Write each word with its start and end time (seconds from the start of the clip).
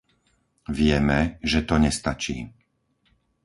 Vieme, 0.77 1.19
že 1.49 1.59
to 1.67 1.75
nestačí. 1.85 2.37